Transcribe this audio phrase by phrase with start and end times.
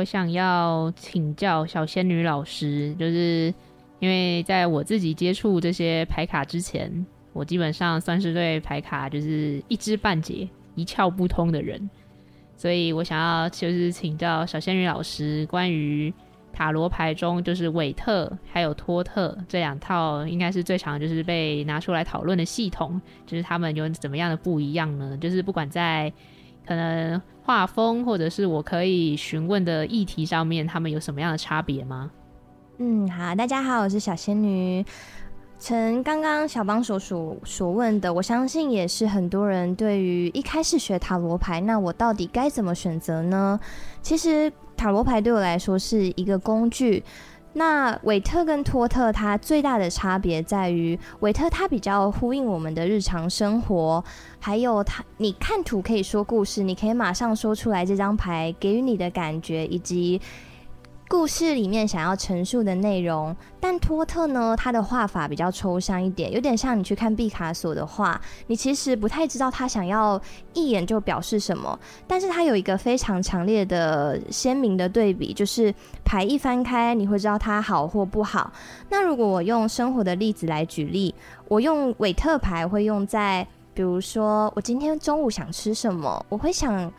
[0.00, 3.52] 我想要请教小仙女老师，就是
[3.98, 6.90] 因为在我自己接触这些牌卡之前，
[7.34, 11.90] 我基本上算是对牌卡就是一知半解、一窍不通的人，
[12.56, 16.10] 所以我想要就是请教小仙女老师，关于
[16.50, 25.14] 塔罗牌中就是韦特还有托特这两套，应该是最常就是被拿出来讨论的系统，就是他们有怎么样的不一样呢？
[25.18, 26.10] 就是不管在
[26.66, 32.10] 可能画风，或者是我可以询问的议题上面，他们有什么样的差别吗？
[32.78, 34.84] 嗯，好，大家好，我是小仙女。
[35.58, 43.60] 陈刚刚小帮手所所问的，我相信也是很多人对于一开始学塔罗牌，那我到底该怎么选择呢？
[44.00, 47.04] 其实塔罗牌对我来说是一个工具。
[47.52, 54.04] 那韦特跟托特，它最大的差别在于，韦特它比较呼应我们的日常生活，
[54.38, 60.20] 还有它，你看图可以说故事，你可以马上说出来这张牌给予你的感觉，以及。
[61.10, 70.18] 故事里面想要陈述的内容，但托特呢，他的画法比较抽象一点，有点像你去看毕卡索的画，你其实不太知道他想要
[70.54, 71.76] 一眼就表示什么。
[72.06, 78.52] 但是他有一个非常强烈的鲜明的对比，就是牌一翻开，你会知道它好或不好。
[78.88, 81.12] 那如果我用生活的例子来举例，
[81.48, 86.92] 我用韦特牌会用在，比如说我今天中午想吃什么，我会想。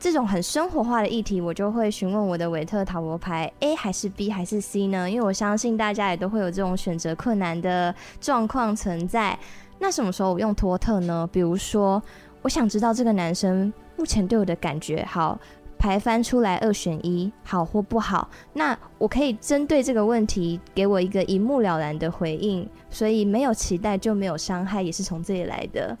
[0.00, 5.10] 这种很生活化的议题，我就会询问我的韦特塔罗牌，A 还是 B 还是 C 呢？
[5.10, 9.36] 因为我相信大家也都会有这种选择困难的状况存在。
[9.80, 11.28] 那什么时候我用托特呢？
[11.32, 12.00] 比如说，
[12.42, 15.36] 我想知道这个男生目前对我的感觉好，
[15.76, 18.30] 牌翻出来二选一，好或不好。
[18.52, 22.68] 那我可以针对这个问题给我一个一目了然的回应。
[22.88, 25.98] 所以没有期待就没有伤害，也是从这里来的。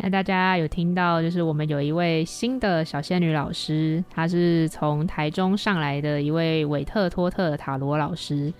[0.00, 8.52] 那大家有听到，就是我们有一位新的小仙女老师，她是从台中上来的一位韦特托特塔罗老师。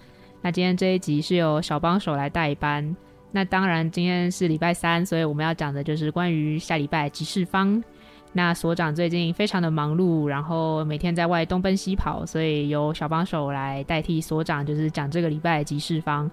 [0.43, 2.97] 那今天这一集是由小帮手来代班。
[3.31, 7.83] 那当然，今天是礼拜三，所以我们要讲的就是关于下礼拜集市方。
[8.33, 16.29] 那所长最近非常的忙碌，然后每天在外东奔西跑，所以由小帮手来代替所长，就是讲这个礼拜集市方。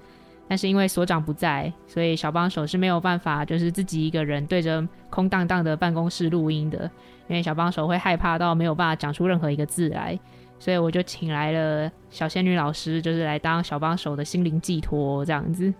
[0.47, 6.89] 但是因为所长不在，所以小帮手是没有办法，就是自己一个人对着空荡荡的办公室录音的。
[7.27, 10.19] 因为小帮手会害怕到没有办法讲出任何一个字来，
[10.59, 15.73] 所以我就请来了小仙女老师，就是来当小帮手的心灵寄托这样子。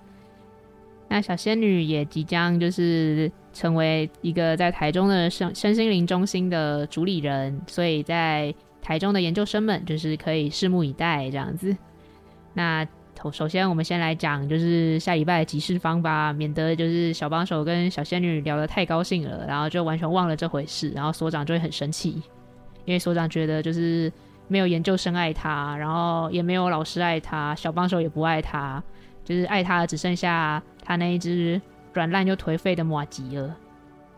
[1.07, 8.51] 那小仙女也即将就是成为一个在台中的身身心灵中心的主理人，所以在
[8.81, 11.77] 台中的研究生们就是可以拭目以待这样子。
[12.55, 12.87] 那。
[13.31, 22.21] 首先，我们先来讲，就是下礼拜的集市方吧，免得就是小帮手跟小仙女聊得太高兴了，然后就完全忘了这回事，然后所长就会很生气，
[22.85, 24.11] 因为所长觉得就是
[24.47, 28.83] 没有研究生爱他，然后也没有老师爱他，小帮手也不爱他，
[29.23, 31.59] 就是爱他的只剩下他那一只
[31.93, 33.55] 软烂又颓废的马吉了。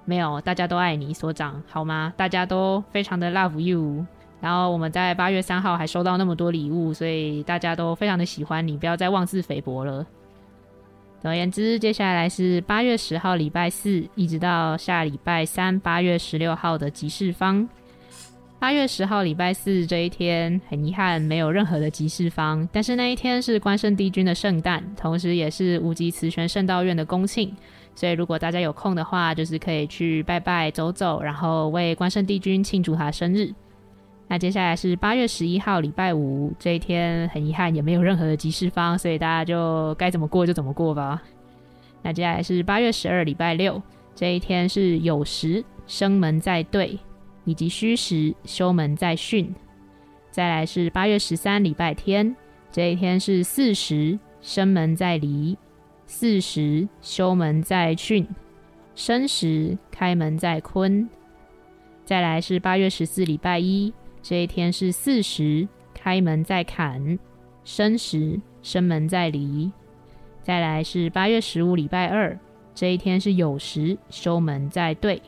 [0.03, 2.14] 没有，大家都爱你，所长，好吗？
[2.18, 4.06] 大家都非常的 love you。
[4.39, 10.05] 然后我们在八月三号还收到那么多礼物，所以大家都非常的喜欢你，不要再妄自菲薄了。
[11.19, 17.67] 总而言之，接下来是八月十号礼拜四，一直到下礼拜三八月十六号的集市方。
[18.59, 27.51] 八月十号礼拜四这一天，很遗憾没有任何的集市方，但是那一天是关圣帝君的圣诞，同时也是无极慈玄圣道院的公庆，
[27.95, 33.53] 所以如果大家有空的话，就是可以去拜拜走走，然后为关圣帝君庆祝他生日。
[34.29, 41.22] 那接下来是八月十一号礼拜五这一天，很遗憾也没有任何的集市方，所以大家就该怎么过就怎么过吧。
[42.02, 43.82] 那接下来是八月十二礼拜六
[44.14, 47.00] 这一天是酉时生门在兑，
[47.46, 49.47] 以及戌时休门在巽。
[50.29, 52.35] 再来是八月十三礼拜天
[52.70, 55.58] 这一天是巳时生门在离，
[56.06, 58.28] 巳时休门在巽，
[58.94, 61.09] 申时开门在坤。
[62.03, 63.94] 再来是八月十四礼拜一。
[64.29, 67.18] 这一天是巳时，开门在坎；
[67.64, 69.72] 申时，生门在离。
[70.44, 72.38] 再来是八月十五礼拜二，
[72.76, 75.22] 这一天是酉时，休门在兑。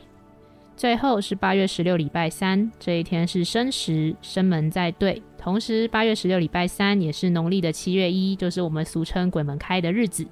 [0.75, 5.23] 最后是八月十六礼拜三，这一天是申时，生门在对。
[5.37, 10.27] 同时，八月十六礼拜三也是农历的七月一，就是我们俗称鬼门开的日子。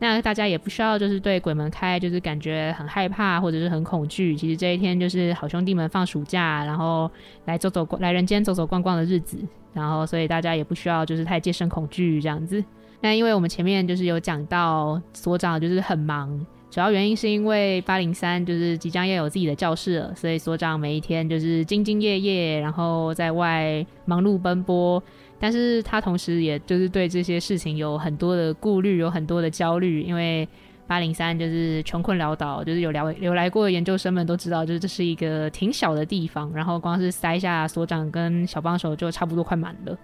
[0.00, 4.34] 那大家也不需要就是对鬼门开就是感觉很害怕或者是很恐惧。
[4.34, 7.08] 其实这一天就是好兄弟们放暑假，然后
[7.44, 9.38] 来走走来人间走走逛逛的日子。
[9.72, 12.64] 然后所以大家也不需要就是太戒慎恐惧这样子。
[13.02, 16.44] 那因为我们前面就是有讲到所长就是很忙。
[16.70, 25.02] 主要原因是因为八零三就是即将要有自己的教室了，所以所长每一天就是兢兢业业，然后在外忙碌奔波。
[25.40, 30.46] 但是他同时也就是对这些事情有很多的顾虑，有很多的焦虑，因为
[30.86, 39.98] 八零三就是穷困潦倒，就是有聊有来过的研究生们都知道，就是这是一个挺小的地方，然后光是塞下所长跟小帮手就差不多快满了，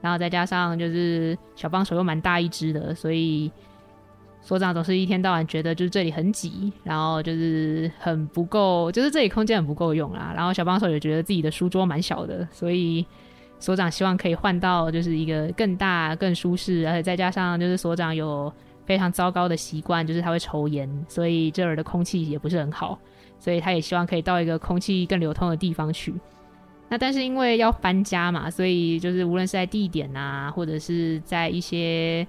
[0.00, 3.50] 然后再加上就是小帮手又蛮大一只的，所以。
[4.46, 10.34] 所长总是一天到晚觉得就是这里很挤，然后就是很不够，就是这里空间很不够用啦。
[10.36, 13.06] 然后小帮手也觉得自己的书桌蛮小的，所以
[13.64, 18.52] 所长希望可以换到就是一个更大、更舒适，而且再加上就是所长有
[18.84, 22.98] 非常糟糕的习惯，就是他会抽烟，所以这儿的空气也不是很好，
[23.38, 26.12] 所以他也希望可以到一个空气更流通的地方去。
[26.90, 32.26] 那但是因为要搬家嘛，所以就是无论是在地点啊，或者是在一些。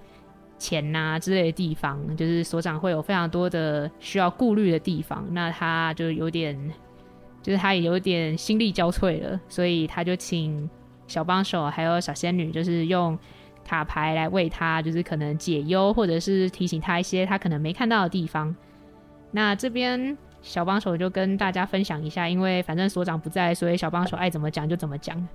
[0.57, 6.57] 钱呐、之类的地方，就是所长会有非常多的需要顾虑的地方，那他就有点，
[7.43, 10.67] 就是他也有点心力交瘁了，所以他就请
[11.07, 13.17] 小帮手还有小仙女，就是用
[13.63, 18.55] 卡牌来为他，就是可能解忧，或者是提醒他一些他可能没看到的地方。
[19.31, 25.27] 那这边小帮手就跟大家分享一下，因为反正所长不在，所以小帮手爱怎么讲就怎么讲。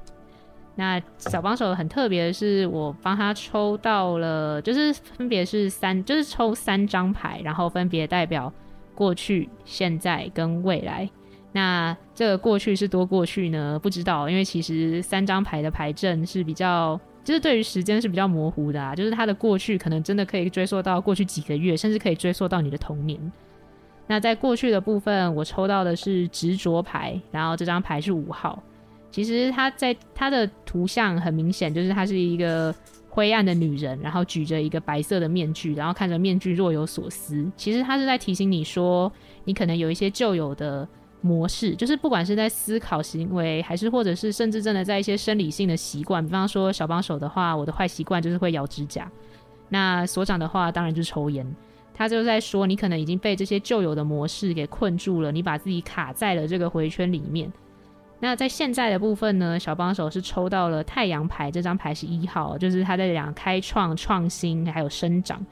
[0.76, 8.50] 那小帮手很特别的是，我帮他抽到了，就是分别是三，就是抽三张牌，然后分别代表
[8.94, 11.10] 过去、现在跟未来。
[11.52, 13.78] 那这个过去是多过去呢？
[13.82, 18.94] 不知道，因为其实三张牌的牌阵是比较，就是对于时间是比较模糊的啊。
[18.94, 23.18] 就是它的过去可能真的可以追溯到过去几个月，甚至可以追溯到你的童年。
[24.06, 28.62] 那在过去的部分，我抽到的是执着牌，然后这张牌是五号。
[29.10, 32.72] 其实他在他的图像很明显，就是它是一个
[33.08, 37.44] 灰暗的女人，然后举着一个白色的面具，然后看着面具若有所思。
[37.56, 39.12] 其实他是在提醒你说，
[39.44, 40.86] 你可能有一些旧有的
[41.20, 49.10] 模式，就是不管是在思考行为，还是或者是甚至真的在一些生理性的习惯，比方说小帮手的话，我的坏习惯就是会咬指甲。
[49.68, 51.46] 那所长的话，当然就是抽烟。
[51.92, 57.52] 他就在说，你可能已经被这些旧有的模式给困住了，你把自己卡在了这个回圈里面。
[58.20, 65.44] 那在现在的部分呢，小帮手是抽到了太阳牌，这张牌是一号，就是他在讲开创、创新还有生长。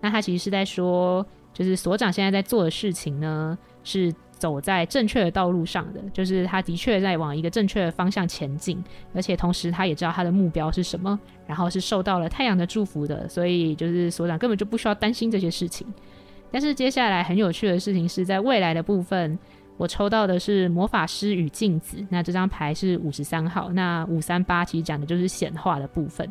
[0.00, 8.82] 那他其实是在说，就是所长现在在做的事情呢，是走在正确的道路上的，就是他的确在往一个正确的方向前进，
[9.14, 11.16] 而且同时他也知道他的目标是什么，
[11.46, 15.86] 然后是受到了太阳的祝福的，所以就是所长根本就不需要担心这些事情。
[16.50, 19.38] 但是接下来很有趣的事情是在未来的部分。
[19.78, 23.70] 我抽到的是魔法师与镜子，那这张牌是五十三号。
[23.72, 26.28] 那五三八其实讲的就是显化的部分。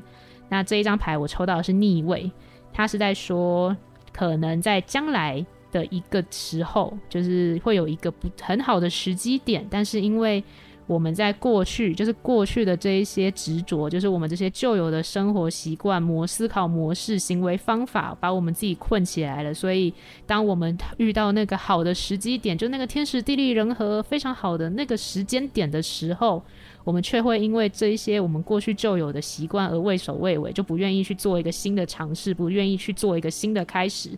[0.50, 2.30] 那这一张牌我抽到的是逆位，
[2.74, 3.76] 它是在说
[4.14, 10.44] 可能在将来的一个时候，就是会有一个不很好的时机点，但是因为。
[10.88, 19.54] 我们在过去，就是过去的这一些执着，就是我们这些旧有的生活习惯、模思考模式、行为方法，把我们自己困起来了。
[19.54, 19.94] 所以，
[20.26, 26.44] 当我们遇到那个好的时机点，就那个天时地利人和非常好的那个时间点的时候，
[26.84, 34.10] 我们却会因为这一些我们过去旧有的习惯而畏首畏尾，就不愿意去做一个新的尝试，不愿意去做一个新的开始，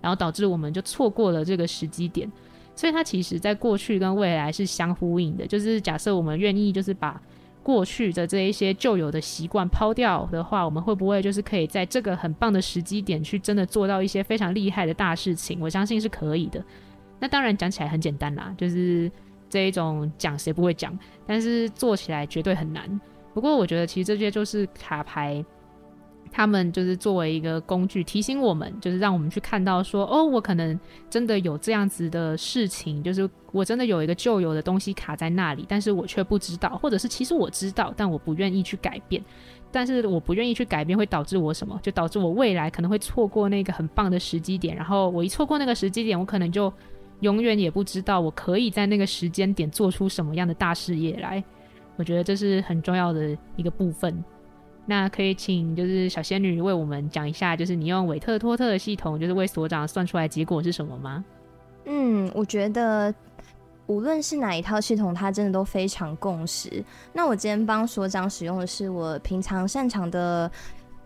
[0.00, 2.30] 然后导致我们就错过了这个时机点。
[2.74, 7.20] 所以它其实在过去跟未来是相呼应的，就是假设我们愿意就是把
[7.62, 15.58] 过去的这一些旧有的习惯抛掉的话，我们会不会就是可以在这个很棒的时机点去真的做到一些非常厉害的大事情？
[15.60, 16.64] 我相信是可以的。
[17.18, 19.10] 那当然讲起来很简单啦，就是
[19.50, 23.00] 这一种讲谁不会讲，但是做起来绝对很难。
[23.34, 25.44] 不过我觉得其实这些就是卡牌。
[26.32, 39.22] 他们就是作为一个工具，提醒我们，就是让我们去看到说，哦，我可能真的有这样子的事情，就是我真的有一个旧有的东西卡在那里，但是我却不知道，或者是其实我知道，但我不愿意去改变，
[39.72, 41.78] 但是我不愿意去改变会导致我什么？
[41.82, 46.72] 就导致我未来可能会错过那个很棒的时机点，然后我一错过那个时机点，我可能就
[47.20, 51.42] 永远也不知道我可以在那个时间点做出什么样的大事业来。
[51.96, 54.24] 我觉得这是很重要的一个部分。
[54.86, 61.24] 那可以请就是小仙女为我们讲一下，就是你用韦特托特的系统，就是为所长算出来结果是什么吗？
[61.84, 63.14] 嗯，我觉得
[63.86, 66.84] 无论是哪一套系统，它真的都非常共识。
[67.12, 70.50] 那我今天帮所长使用的是我平常擅长的。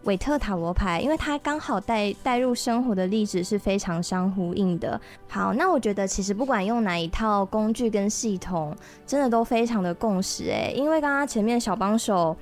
[0.04, 5.00] 韦特塔罗牌，因为它刚好带带入生活的例子是非常相呼应的。
[5.26, 8.76] 好，那我觉得其实不管用哪一套工具跟系统，
[9.06, 10.74] 真的都非常的共识诶。
[10.76, 12.36] 因为刚刚前面小帮手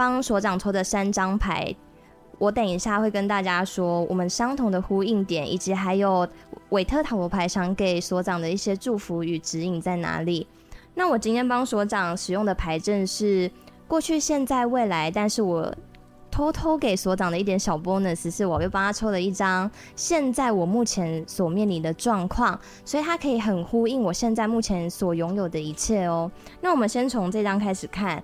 [0.00, 1.76] 帮所长抽的三张牌，
[2.38, 6.26] 我等一下会跟大家说我们相同的呼应点，以及还有
[6.70, 10.46] 韦特塔罗牌想给所长的一些祝福与指引在哪里。
[10.94, 13.50] 那我今天帮所长使用的牌阵是
[13.86, 15.70] 过去、现在、未来，但是我。
[16.32, 26.30] 偷偷给所长的一点小 bonus 是，我又帮他抽了一张现在我目前所面临的状况，所以他可以很呼应我现在目前所拥有的一切哦。
[26.60, 28.22] 那我们先从这张开始看，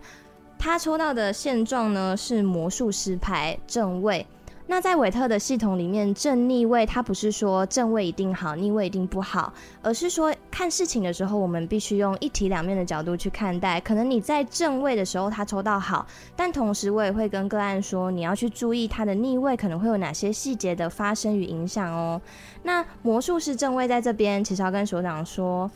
[0.59, 4.27] 他抽到的现状呢是魔术师牌正位。
[4.69, 13.81] 那在韦特的系统里面，正逆位它不是说正位一定好，逆位一定不好，而是说看事情的时候，我们必须用一体两面的角度去看待。
[13.81, 22.21] 可能你在正位的时候，他抽到好，但同时我也会跟个案说，你要去注意他的逆位可能会有哪些细节的发生与影响哦。
[22.65, 25.71] 那魔术师正位在这边，其实要跟所长说，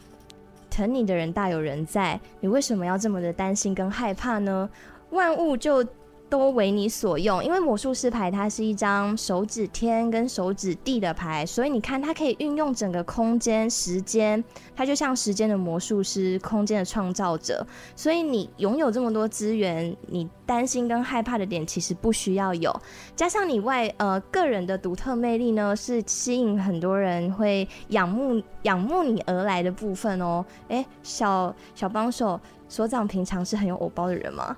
[0.71, 4.71] 疼你的人大有人在，你为什么要这么的担心跟害怕呢？
[5.11, 5.85] 万物就。
[6.31, 14.43] 都为你所用，因为魔术师牌它是一张手指天跟手指地的牌，所以你看它可以运用整个空间、时间，
[14.77, 17.67] 它就像时间的魔术师、空间的创造者。
[17.97, 22.75] 所以你拥有这么多资源，你担心跟害怕的点其实不需要有。
[23.17, 30.45] 加上你外呃个人的独特魅力呢，是吸引很多人会仰慕仰慕你而来的部分哦。
[30.69, 34.57] 诶、小小帮手所长平常是很有偶包的人吗？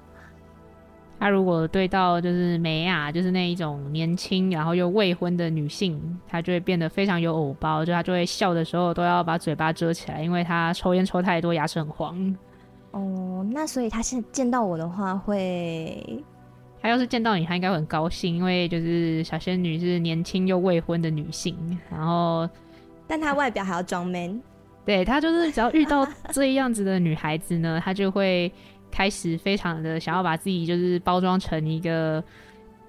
[1.22, 12.36] 他如果对到就是美雅，就是那一种年轻然后又未婚的女性，他就会变得非常有偶包，就他就会笑的时候都要把嘴巴遮起来，因为他抽烟抽太多，牙齿很黄。
[12.90, 16.24] 哦，那所以他现在见到我的话会，
[16.80, 21.56] 他要是见到你，他应该会很高兴，因为就是小仙女是年轻又未婚的女性，
[21.88, 22.50] 然后
[23.06, 24.42] 但她外表还要装 man，
[24.84, 28.50] 对，她就是只要遇到这样子的女孩子呢，她就会。
[28.92, 32.22] 开始非常的想要把自己就是包装成一个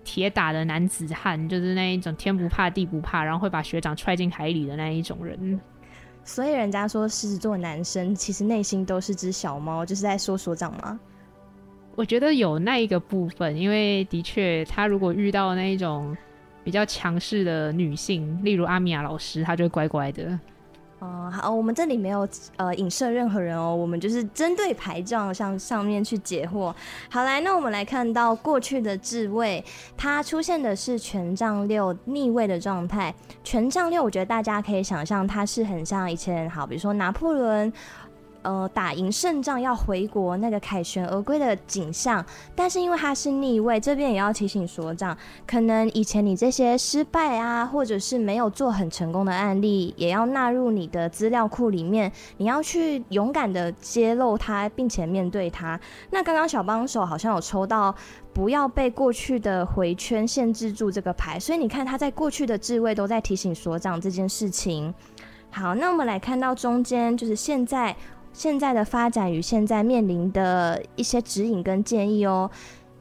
[0.04, 5.60] 铁打的男子汉，就是那一种天不怕地不怕，然后会把学长踹进海里的那一种人。
[6.26, 11.00] 所以人家说狮子座男生其实内心都是只小猫，就是在说所长吗？
[11.96, 16.16] 我觉得有那一个部分，因为的确他如果遇到那一种
[16.64, 20.40] 比较强势的女性，例如阿米亚老师，他就会乖乖的。
[21.04, 26.74] 哦、嗯，好，我们这里没有呃影射任何人哦，我们就是针对牌状向上面去解惑。
[27.10, 29.64] 好，来，那我们来看到过去的置位，
[29.98, 33.14] 它出现的是权杖六逆位的状态。
[33.44, 37.72] 权杖六，我觉得大家可以想象，它是很像以前，好，比如说拿破仑。
[38.44, 42.24] 呃，打赢胜仗要回国那个凯旋而归的景象，
[42.54, 55.80] 但是因为他是逆位，这边也要提醒所长，可能以前你这些失败啊，或者是没有做很成功的案例，也要纳入你的资料库里面，你要去勇敢的揭露它，并且面对它。
[56.12, 57.96] 那刚刚小帮手好像有抽到
[58.34, 64.94] 不要被过去的回圈限制住这个牌，所以你看他在过去的置位都在提醒所长这件事情。
[65.50, 67.96] 好，那我们来看到中间，就是现在。
[68.34, 72.50] 现在的发展与现在面临的一些指引跟建议哦，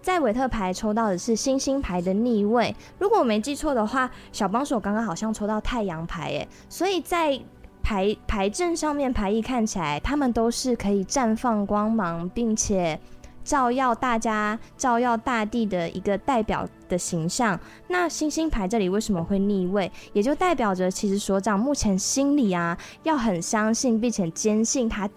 [0.01, 7.41] 在韦特牌抽到的是星星牌的逆位，如果我没记错的话，小帮手刚刚好像抽到太阳牌诶，所以在
[7.83, 13.01] 牌牌阵上面牌意看起来，他们都是可以绽放光芒，并且
[13.43, 17.59] 照耀大家、照耀大地的一个代表的形象。
[17.89, 19.91] 那星星牌这里为什么会逆位？
[20.12, 25.09] 也就代表着其实所长目前心里啊，要很相信并且坚信他。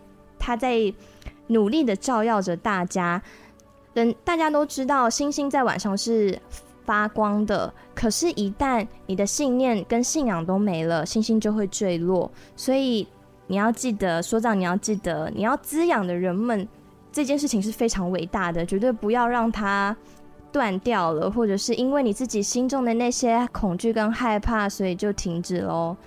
[0.45, 0.93] 他在
[1.47, 3.19] 努力的照耀着大家，
[3.95, 6.39] 人大家都知道，星星在晚上是
[6.85, 7.73] 发光的。
[7.95, 12.31] 可是，一旦你的信念跟信仰都没了，星星就会坠落。
[12.55, 13.07] 所以，
[13.47, 16.67] 你要记得，所长，你要记得，你要滋养的人们，
[17.11, 19.97] 这件事情是非常伟大的，绝对不要让它
[20.51, 25.97] 断掉了，或者是因为你自己心中的那些恐惧跟害怕，所以就停止喽。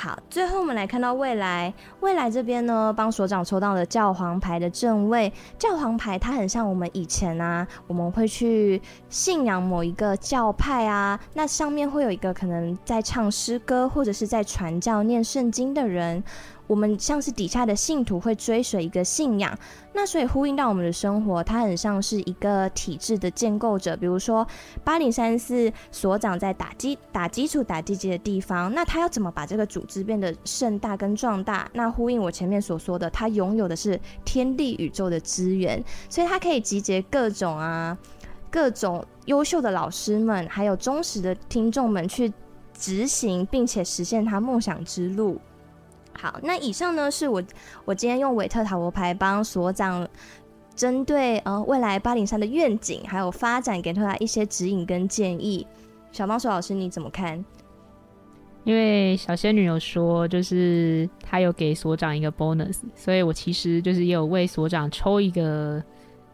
[0.00, 1.74] 好，最后我们来看到未来。
[1.98, 5.32] 未来这边呢，帮所长抽到了教皇牌的正位。
[5.58, 16.22] 教皇牌它很像我们以前啊，我们会去信仰某一个教派啊，那上面会有一个可能在唱诗歌或者是在传教念圣经的人。
[16.68, 19.58] 我们像是底下的信徒会追随一个信仰，
[19.94, 23.96] 那所以呼应到我们的生活，它很像是一个体制的建构者。
[23.96, 24.46] 比如说
[24.84, 31.68] 八零三四所长在打基打基础打地基的地方，那他要怎么把这个组织变得盛大跟壮大？
[31.72, 37.96] 那呼应我前面所说的，他拥有的是天地宇宙的资源，所以他可以集结各种啊
[38.50, 42.30] 各种优秀的老师们，还有忠实的听众们去
[42.74, 45.40] 执行，并且实现他梦想之路。
[46.20, 47.40] 好，那以上呢是我
[47.84, 50.06] 我今天用韦特塔罗牌帮所长
[50.74, 55.64] 针对呃未来八灵山的愿景还有发展给出来一些指引跟建议。
[56.10, 57.44] 小帮手老师你怎么看？
[58.64, 65.80] 因为小仙女有说，就是她有给所长一个 bonus，所以我其实就是也有为所长抽一个，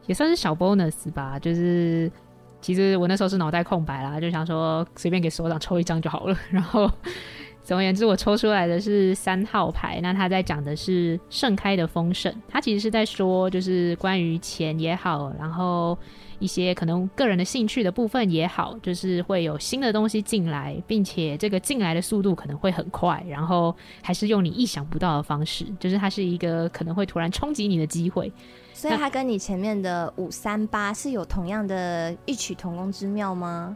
[0.07, 1.39] 也算是小 bonus 吧。
[1.39, 2.11] 就是
[2.63, 6.91] 其实我那时候是脑袋空白啦，就想说随便给所长抽一张就好了，然后。
[7.65, 9.99] 总而言之，我抽出来的是三号牌。
[10.03, 15.99] 那他在讲的是盛开的丰盛，他其实是在说，就是关于钱也好，然后
[16.39, 28.31] 一些可能个人的兴趣的部分也好，就是会有新的东西进来，并且这个进来的速度可能会很快，然后还是用你意想不到的方式，就是它是一个可能会突然冲击你的机会。
[28.75, 33.75] 所以它跟你前面的五三八是有同样的异曲同工之妙吗？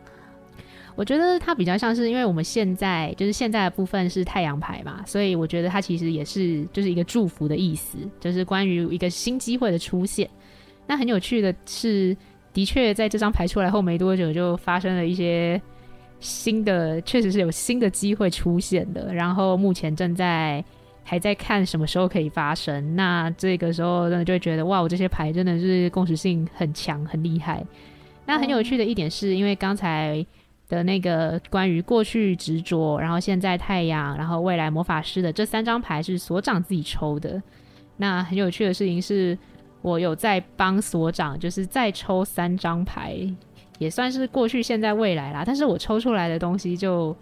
[0.99, 10.29] 我觉得它比较像是，因为我们现在就是现在的部分是太阳牌嘛，所以我觉得它其实也是就是一个祝福的意思，就是关于一个新机会的出现。
[10.89, 12.17] 那很有趣的是，
[12.53, 15.63] 的确在这张牌出来后没多久，就发生了一些
[16.19, 19.15] 新的，确实是有新的机会出现的。
[19.15, 20.65] 然后目前正在
[21.05, 22.97] 还在看什么时候可以发生。
[22.97, 27.65] 那这个时候真的就会觉得，哇，我这些牌真的是共识性很强，很厉害。
[28.27, 30.27] 那很有趣的一点是，因为刚才。
[30.69, 37.43] 的那个关于过去执着，然后现在太阳，然后未来魔法师的这三张牌是所长自己抽的。
[37.97, 39.37] 那很有趣的事情是，
[39.81, 43.17] 我有在帮所长，就是再抽三张牌，
[43.79, 45.43] 也算是过去、现在、未来啦。
[45.45, 47.17] 但是我抽出来的东西就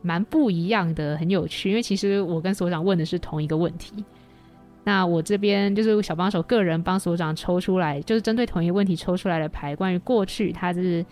[0.00, 1.70] 蛮不一样的，很有趣。
[1.70, 4.04] 因为其实我跟所长问的是同一个问题。
[4.84, 11.04] 那我这边就是小帮手个人帮所长抽出来，就是针对同一个问题抽出来的牌，关于过去，它是。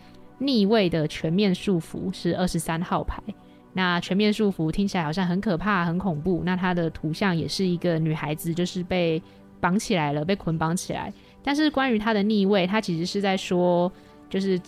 [0.43, 3.23] 逆位的全面束缚是二十三号牌，
[3.75, 6.43] 那全面束缚听起来好像很可怕、很恐怖。
[6.47, 9.23] 那它的图像也是一个女孩子，就是被
[9.61, 11.13] 绑起来了，被捆绑起来。
[11.43, 13.93] 但是关于它的逆位，它其实是在说，
[14.31, 14.59] 就是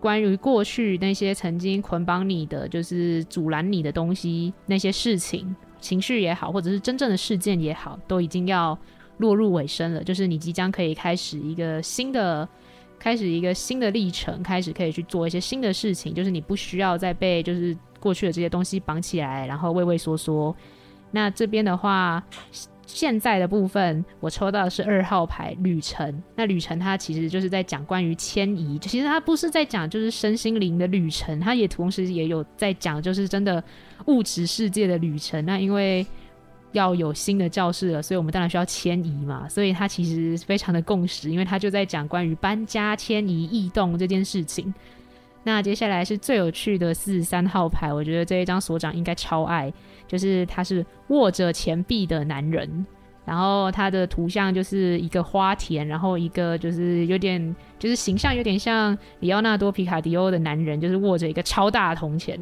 [0.00, 8.76] 关于过去那些曾经捆绑你的，就是阻拦你的东西，那些事情、情绪也好，或者是真正的事件也好，都已经要
[9.18, 10.02] 落入尾声了。
[10.02, 12.48] 就是你即将可以开始一个新的。
[13.00, 20.54] 开始一个新的历程，开始可以去做一些新的事情，就是你不需要再被就是过去的这些东西绑起来，然后畏畏缩缩。
[21.10, 22.22] 那这边的话，
[22.86, 26.22] 现在的部分我抽到的是二号牌旅程。
[26.36, 33.64] 那旅程它其实就是在讲关于迁移，其实它不是在讲就是身心灵的旅程，它也同时也有在讲就是真的
[34.06, 35.44] 物质世界的旅程。
[35.46, 36.06] 那因为
[36.72, 39.48] 要有新的教室了，所以我们当然需要迁移嘛。
[39.48, 44.72] 所以他其实非常的共识，因为他就在讲关于搬家、迁移、异动这件事情。
[45.42, 49.72] 那接下来是最有趣的四十三号牌，我觉得这一张所长应该超爱，
[50.06, 52.86] 就是他是握着钱币的男人，
[53.24, 62.38] 然后他的图像就是一个花田，然后一个就是有点就是形象有点像里奥纳多皮卡迪欧的男人，就是握着一个超大的铜钱。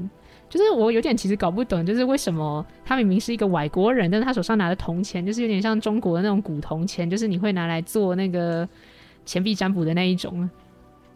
[0.48, 8.66] 就是我有点其实搞不懂，就是为什么他明明是一个外国人，但是他手上拿的铜钱就是有点像中国的那种古铜钱，就是你会拿来做那个
[9.26, 10.48] 钱币占卜的那一种。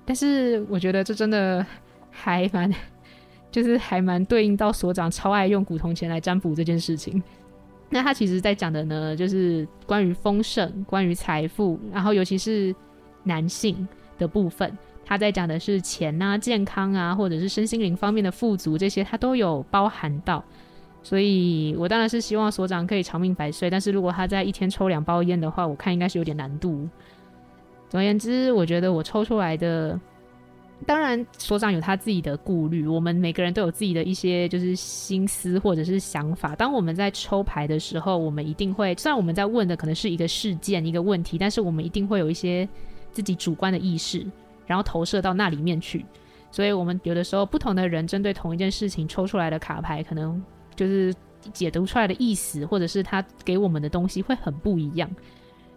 [0.05, 1.65] 但是我觉得这真的
[2.11, 2.71] 还蛮，
[3.51, 7.23] 就是还蛮对应到所长超爱用古铜钱来占卜这件事情。
[7.89, 12.75] 那他其实在讲的呢，就是关于丰盛、关于财富，然后尤其是
[13.23, 13.87] 男性
[14.19, 14.77] 的部分。
[15.05, 20.43] 他在讲的是钱啊、健康啊，或者是身心灵方面的富足，这些他都有包含到。
[21.03, 26.89] 所以我当然是希望所长可以长命百岁，但是如果他在一天抽两包烟的话，我看应该是有点难度。
[27.89, 29.99] 总而言之，我觉得我抽出来的，
[30.87, 36.55] 当然所长有他自己的顾虑，我们每个人都有自己的一些就是心思或者是想法。
[36.55, 42.69] 当我们在抽牌的时候，我们一定会，虽然我们在问的可能是一个事件、一个问题，但是我们一定会有一些
[43.11, 44.25] 自己主观的意识。
[44.73, 46.03] 然后投射到那里面去，
[46.51, 50.43] 所以我们有的时候不同的人针对同一件事情抽出来的卡牌，可能
[50.75, 51.15] 就是
[51.53, 55.11] 解读出来的意思，或者是他给我们的东西会很不一样。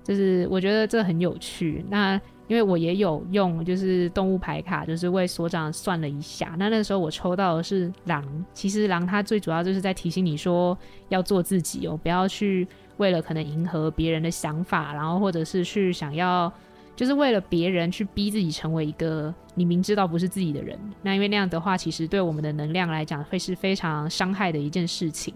[0.01, 1.83] 就是我觉得这很有趣。
[1.89, 2.13] 那
[2.47, 6.55] 因为我也有用，就是动物牌卡，就是为所长算了一下。
[6.59, 10.77] 那那时候我抽到的是狼，其实狼它最主要就是在提醒你说
[11.09, 16.53] 要做自己哦，不要去为了可能迎合别人的想法，然后或者是去想要，
[16.95, 20.79] 就是为了别人去逼自己成为一个你明知道不是自己的人。
[21.01, 25.33] 那因为那样的话，其实对我们的能量来讲，会是非常伤害的一件事情。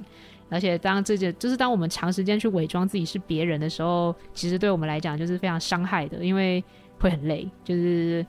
[0.49, 6.63] 而且当这件就是当我们长时间去伪装自己是别人的时候，其实对我们来讲就是非常伤害的，因为
[6.99, 7.47] 会很累。
[7.63, 8.25] 就是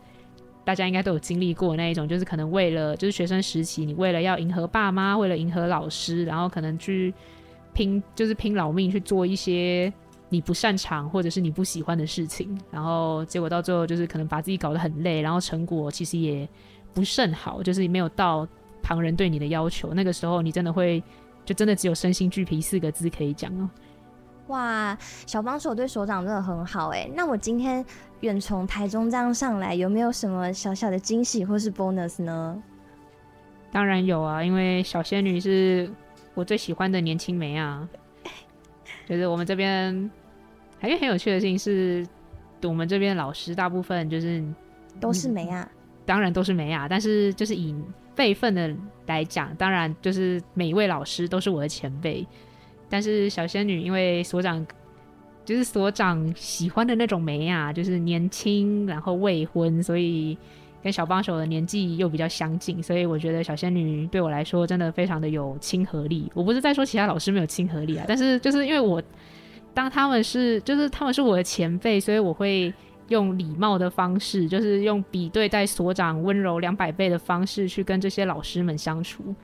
[0.65, 7.15] 大家应该都有经历过那一种，就是可能为了就是学生时期，你为了要迎合爸妈，为了迎合老师，然后可能去。
[7.73, 9.91] 拼就是拼老命去做一些
[10.31, 16.49] 你不擅长或者是你不喜欢的事情，然后结果到最后就是可能把自己搞得很累，然后成果其实也
[16.95, 18.49] 不甚好，就是没有到
[18.83, 19.93] 旁人对你的要求。
[19.93, 21.03] 那个时候你真的会
[21.45, 23.69] 就真的只有身心俱疲四个字可以讲哦。
[24.47, 27.07] 哇，小帮手对所长真的很好哎。
[27.15, 27.85] 那我今天
[28.21, 32.63] 远从台中这样上来，有没有什么小小的惊喜或是 bonus 呢？
[33.71, 35.91] 当然有啊，因为小仙女是。
[36.33, 37.87] 我最喜欢的年轻梅啊，
[39.07, 40.11] 就是我们这边，
[40.81, 42.05] 还有很有趣的事情是，
[42.65, 44.43] 我们这边老师大部分就是
[44.99, 45.71] 都是梅啊，
[46.05, 47.73] 当然都是梅啊，但是就是以
[48.17, 48.75] 辈分的
[49.07, 52.27] 来讲，当然就是每一位老师都是我的前辈，
[52.89, 54.67] 但是小仙女因为所长
[55.45, 60.37] 就是所长喜欢的那种梅啊，就是年轻然后未婚，所以。
[60.83, 66.33] 跟小帮手的年纪又比较相近，所以我觉得小仙女对我来说真的非常的有亲和力。
[66.33, 69.03] 我不是在说其他老师没有亲和力啊，但是就是因为我
[69.75, 72.73] 当他们是就是他们是我的前辈，所以我会
[73.09, 79.35] 用礼貌的方式，就是用比对待所长温柔两百倍的方式去跟这些老师们相处。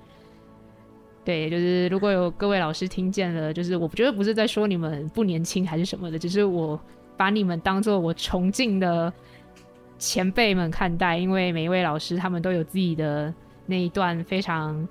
[1.24, 6.78] 对，就是如果有各位老师听见了，就是我觉得不是在说你们不年轻还是什么的，只是我
[7.16, 9.12] 把你们当做我崇敬的。
[9.98, 13.32] 前辈们看待，因为每一位老师他们都有自己的
[13.64, 14.86] 那一段非常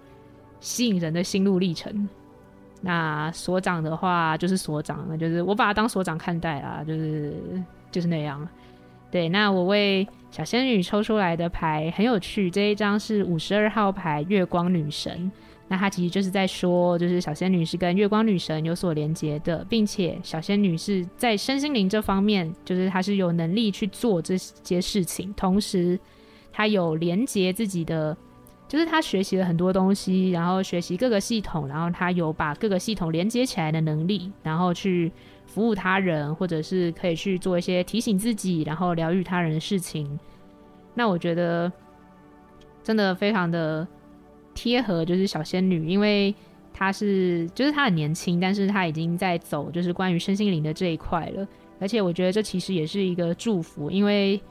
[0.59, 2.09] 吸引人的心路历程。
[2.85, 7.33] 那所长的话就是所长，就是我把他当所长看待啦，就是
[7.91, 8.47] 就是那样。
[9.09, 15.31] 对，那我为小仙女抽出来的牌很有趣，这一张是五十二号牌月光女神。
[15.67, 25.99] 那她其实就是在说，就是小仙女是跟月光女神有所连接的，并且小仙女是在身心灵这方面，就是她是有能力去做这些事情，同时
[26.51, 28.15] 她有连接自己的，
[28.75, 35.11] 就是他学习了很多东西，然后学习各个系统，然后他有把各个系统连接起来的能力，然后去
[35.45, 40.19] 服务他人，或者是可以去做一些提醒自己，然后疗愈他人的事情。
[40.93, 41.71] 那我觉得
[42.83, 43.87] 真的非常的。
[44.57, 46.33] 贴合就是小仙女，因为
[46.73, 51.45] 她是就是她很年轻，但是她已经在走就是关于身心灵的这一块了。
[51.77, 54.41] 而且我觉得这其实也是一个祝福，因为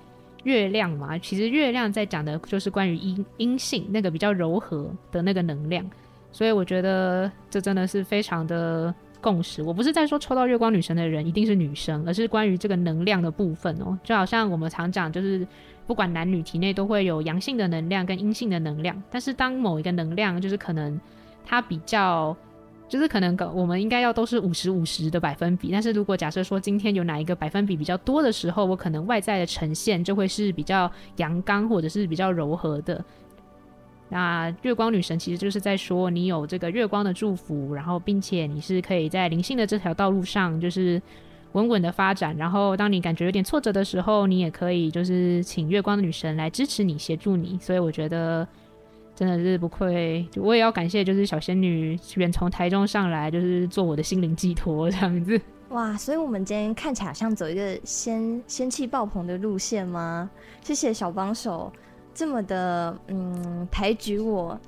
[0.44, 5.84] 月亮嘛，其实月亮在讲的就是关于阴阴性那个比较柔和的那个能量，
[6.32, 9.62] 所以我觉得这真的是非常的共识。
[9.62, 15.46] 我不是在说抽到月光女神的人一定是女生，而是关于这个能量的部分哦，就好像我们常讲就是。
[15.86, 19.02] 不管男女，体内都会有阳性的能量跟阴性的能量。
[19.10, 20.98] 但是当某一个能量就是可能
[21.44, 22.34] 它比较，
[22.94, 25.72] 就是可能我们应该要都是五十五十的百分比。
[25.72, 33.04] 但是如果假设说今天有哪一个百分比比较多的时候，我可能外在的呈现就会是比较阳刚或者是比较柔和的。
[34.08, 41.02] 那月光女神其实就是在说你有这个月光的祝福，然后并且你是可以在灵性的这条道路上就是。
[41.54, 47.56] 稳稳的发展，然后当你感觉有点挫折的时候，你也可以就是请月光女神来支持你、协助你。
[47.60, 48.44] 所以我觉得
[49.14, 55.40] 真的是不愧，我也要感谢就是小仙女远从台中上来，就是做我的心灵寄托这样子。
[55.70, 60.30] 哇，所以我们今天看起来像走一个仙仙气爆棚的路线吗？
[60.62, 61.72] 谢谢小帮手
[62.12, 64.58] 这么的嗯抬举我。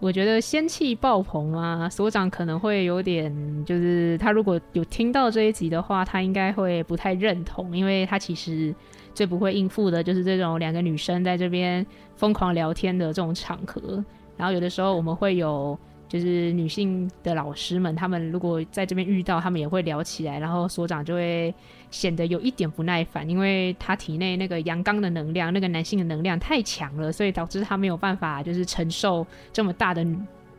[0.00, 3.30] 我觉得仙气爆棚啊，所长可能会有点，
[3.64, 8.74] 就是他如果有听到这一集的话，他应该会不太认同，因为他其实
[9.14, 11.84] 最不会应付的就是这种两个女生在这边
[12.16, 14.04] 疯狂聊天的这种场合，
[14.36, 15.78] 然后有的时候我们会有。
[16.08, 21.54] 就是女性的老师们，他们如果在这边遇到，他们也会聊起来，然后所长就会
[21.90, 30.06] 显得有一点不耐烦，因为他体内那个阳刚的能量，那个男性的能量太强了，所以导致他没有办法就是承受这么大的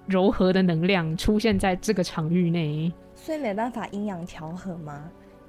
[0.08, 5.04] 柔和的能量出现在这个场域内，所以没办法阴阳调和吗？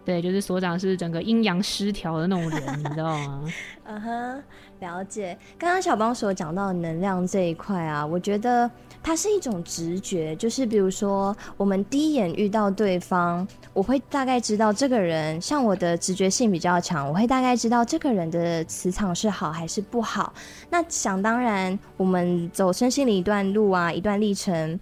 [0.05, 3.45] 对，就是所长是整个阴阳失调的那种人，你知道吗？
[3.87, 4.43] 嗯哼，
[4.81, 5.37] 了解。
[5.59, 8.71] 刚刚小帮手讲到能量这一块啊，我觉得
[9.03, 20.35] 它是一种直觉，就是比如说我们第一眼遇到对方，我会大概知道这个人，像我的直觉性比较强，我会大概知道这个人的磁场是好还是不好。
[20.69, 24.79] 那想当然，我们走身心灵一段路啊，一段历程。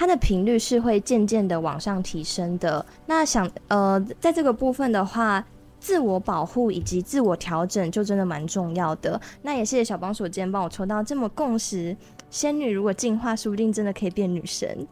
[0.00, 2.84] 它的频率是会渐渐的往上提升的。
[3.04, 5.44] 那想呃，在这个部分的话，
[5.78, 9.20] 自我保护以及自我调整就真的蛮重要的。
[9.42, 11.94] 那也谢谢小帮手今天帮我抽到这么共识，
[12.30, 14.88] 仙女如果进化，说不定真的可以变女神。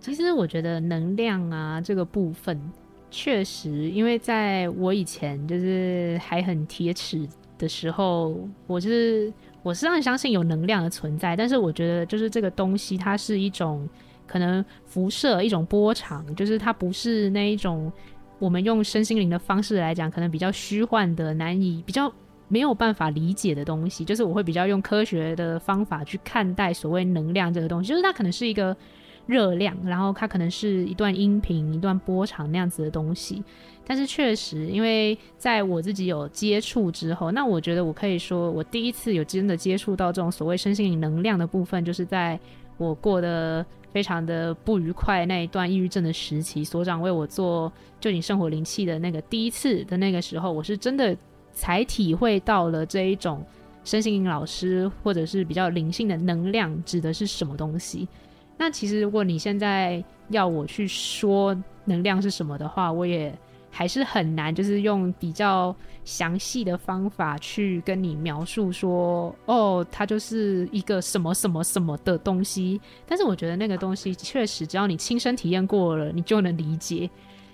[0.00, 2.60] 其实我觉得能量啊这个部分，
[3.08, 7.24] 确实，因为在我以前就是还很铁齿
[7.56, 8.36] 的时候，
[8.66, 9.32] 我是
[9.64, 13.88] 我是很相信有能量的存在，但是我觉得就是这个东西它是一种
[14.26, 17.90] 可能辐射一种波长，就是它不是那一种
[18.38, 22.12] 我们用身心灵的方式来讲，可能比较虚幻的、难以比较
[22.46, 28.76] 没有办法理解的东西，就是我会比较用科学的方法去看待所谓能量这个东西，就是它可能是一个。
[29.26, 33.42] 热量，然后它可能是一段音频、一段波长那样子的东西，
[33.86, 42.38] 但是确实，因为在我自己有接触之后，那我觉得我可以说，我第一次有真的接触到这种所谓身心灵能量的部分，就是在
[42.76, 51.16] 我过得非常的不愉快那一段抑郁症的时期，所长为我做就你生活灵气的那个第一次的那个时候，我是真的
[51.52, 53.42] 才体会到了这一种
[53.84, 58.08] 身心灵老师或者是比较灵性的能量指的是什么东西。
[58.56, 63.36] 那其实，如果你现在要我去说能量是什么的话，我也
[63.70, 72.80] 还是很难，就是用比较详细的方法去跟你描述说，哦，它就是一个什么什么什么的东西。
[73.06, 77.10] 但是我觉得那个东西确实，只要你亲身体验过了，你就能理解。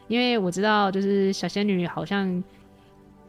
[0.07, 2.43] 因为我知道，就是小仙女好像。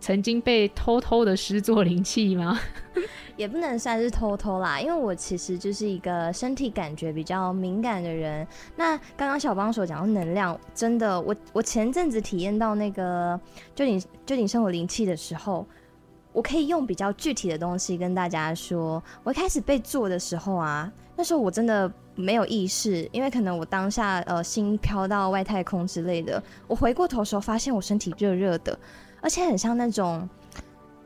[0.01, 2.59] 曾经被偷偷的施作灵气吗？
[3.37, 8.45] 也不能算是偷偷啦，因为我其实就是一个身体感觉比较敏感的人。
[8.75, 13.39] 那刚刚小帮手讲到能量，真的，我我前阵子体验到那个
[13.73, 15.65] 就你就你生活灵气的时候，
[16.33, 19.01] 我可以用比较具体的东西跟大家说。
[19.23, 26.41] 我一开始被做的时候啊，那时候我真的没有意识，因为可能我当下呃心飘到外太空之类的。
[26.67, 28.77] 我回过头时候，发现我身体热热的。
[29.21, 30.27] 而且很像那种，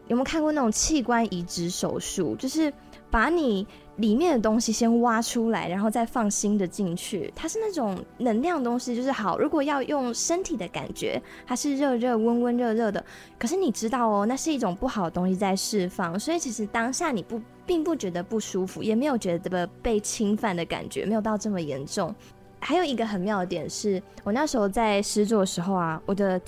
[0.07, 2.35] 有没有看过那种器官移植手术？
[2.37, 2.73] 就是
[3.11, 3.65] 把你
[3.97, 7.31] 里面的东西先挖出来，然后再放新的进去。
[7.35, 9.37] 它是那种能量东西，就是好。
[9.39, 13.03] 如果要用身体的感觉，它是热热、温温、热热的。
[13.37, 22.13] 可是你知道哦，那是一种不好的东西在释放，所以其实当下你不并不觉得不舒服，也没有觉得被侵犯的感觉，没有到这么严重。
[22.59, 26.41] 还有一个很妙的点是，我那时候在施作的时候啊，我的。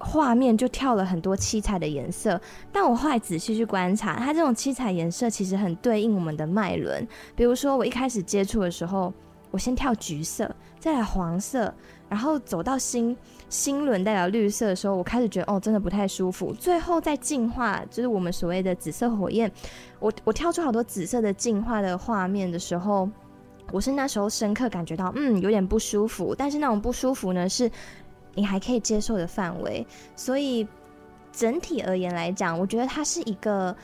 [0.00, 2.38] 画面就跳了很多七彩的颜色，
[2.72, 7.06] 但我后来仔细去观察，它这种七彩颜色其实很对应我们的脉轮。
[7.36, 9.12] 比如说，我一开始接触的时候，
[9.50, 11.72] 我先跳橘色，再来黄色，
[12.08, 13.16] 然后走到心
[13.48, 16.52] 心轮代表绿色的时候，我开始觉得哦，真的不太舒服。
[16.52, 19.50] 最后再进化，就是我们所谓的紫色火焰，
[20.00, 23.08] 我我跳出好多紫色的进化的画面的时候，
[23.70, 26.34] 我是那时候深刻感觉到，嗯，有点不舒服。
[26.36, 27.70] 但是那种不舒服呢，是。
[28.34, 30.66] 你还可以接受的范围，所以
[31.32, 33.74] 整体而言来讲，我觉得它是一个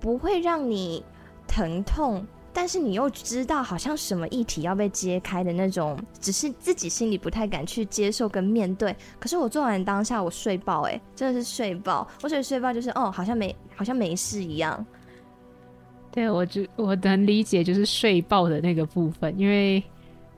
[0.00, 1.04] 不会让你
[1.46, 8.94] 疼痛，但是你又知道好像什么议题要被揭开的那种，只是自己心里不太敢去接受跟面对。
[9.18, 12.06] 可是我做完当下，我睡爆，诶，真的是睡爆。
[12.22, 14.84] 我觉得睡爆就是哦，好像没好像没事一样。
[16.10, 19.82] 对，我就我能理解，就是睡爆的那个部分，因为。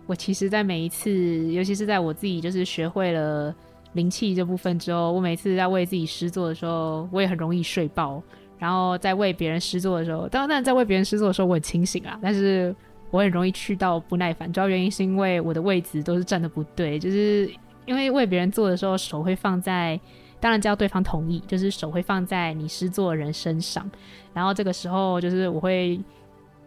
[0.07, 1.11] 我其实，在每一次，
[1.53, 3.55] 尤其是在我自己就是学会了
[3.95, 8.23] 灵气这部分之后，我每次在为自己施作的时候，我也很容易睡爆。
[8.59, 12.75] 然后在为别人施作的时候，当然在为别人施作的时候，我很清醒啊，但是
[13.11, 14.53] 我很容易去到不耐烦。
[14.53, 17.51] 主要原因是因为我的位置都是站得不对，就是
[17.87, 19.99] 因为为别人做的时候，手会放在，
[20.39, 23.91] 当然只要对方同意，就是手会放在你施作的人身上。
[24.33, 25.99] 然后这个时候，就是我会。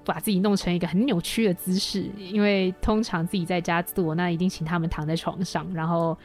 [0.07, 6.17] 把自己弄成一个很扭曲的姿势，因为通常自己在家做，那一定请他们躺在床上，然后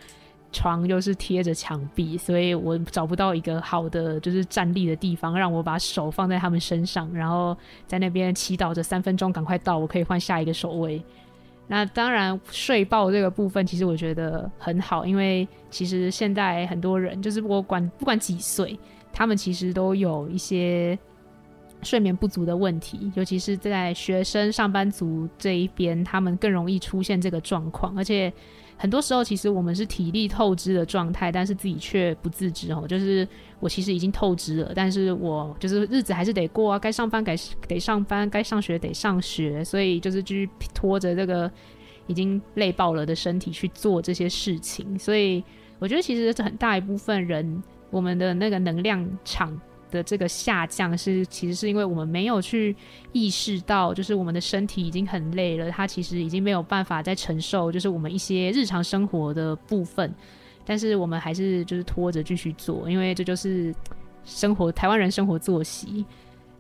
[0.53, 11.03] 床又是贴着墙壁，所以我找不到一个好的就是站立的地方，让我把手放在他们身上，然后在那边祈祷着三分钟赶快到，我可以换下一个守卫。
[11.67, 18.79] 那当然睡爆这个部分，其实我觉得很好，因为其实现在很多人就是我管不管几岁，
[19.13, 20.97] 他们其实都有一些。
[21.83, 27.93] 睡眠不足的问题，尤其是在学生、上班族这一边，他们更容易出现这个状况。
[27.97, 28.33] 而且
[28.77, 32.87] 很多时候，其实我们是体力透支的状态，但是自己却不自知哦。
[32.89, 33.27] 就是
[33.61, 41.51] 我其实已经透支了，但是我就是日子还是得过啊，该上班该得上班，该上学得上学，所以就是继续拖着这个
[42.07, 44.99] 已经累爆了的身体去做这些事情。
[44.99, 45.43] 所以
[45.79, 49.61] 我觉得，其实是很大一部分人，我们的那个能量场。
[49.93, 52.75] 的这个下降是，其实是因为我们没有去
[53.13, 60.13] 意识到，就是我们的身体已经很累了，它其实已经没有办法再承受，就是我们一些日常生活的部分，
[60.65, 63.73] 但是我们还是就是拖着继续做，因为这就是
[64.25, 66.05] 生活，台湾人生活作息，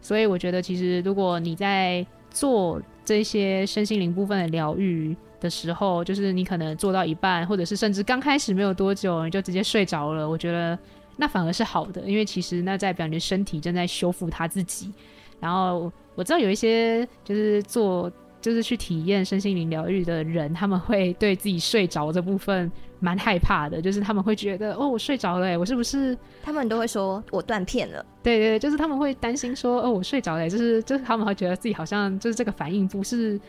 [0.01, 10.79] 所以我觉得其实如果你在做这些身心灵部分的疗愈的时候，就是你可能做到一半，或者是甚至刚开始没有多久，你就直接睡着了，我觉得。
[11.17, 14.93] 那反而是好的，因为其实那代表你的身体正在修复他自己。
[15.41, 22.71] 然后我知道有一些就是做就是去体验身心灵疗愈的人，他们会对自己睡着这部分
[23.01, 26.17] 蛮害怕的，就是他们会觉得哦，我睡着了欸，我是不是？
[26.43, 28.05] 他们都会说我断片了。
[28.23, 33.41] 对对，就是他们会担心说哦，我睡着了欸，就是就是他们会觉得自己好像就是这个反应不是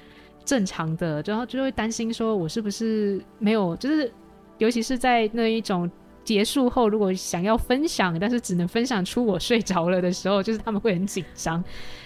[0.44, 4.12] 正常的，然后就会担心说我是不是没有，就是
[4.58, 5.90] 尤其是在那一种。
[6.24, 11.64] 结束后，如果想要分享，但是只能分享出我睡着了的时候，就是他们会很紧张。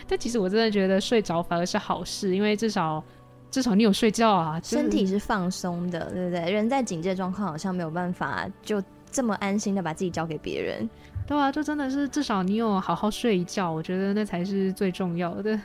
[0.08, 3.03] 但其实我真的觉得睡着反而是好事，因为至少
[3.51, 6.51] 至少你有睡觉啊，身体是放松的，对不对？
[6.51, 10.89] 人在警戒状况好像没有办法就这么安心的把自己交给别人。
[11.27, 15.60] 对啊，就真的是至少你有好好睡一觉，我觉得那才是最重要的。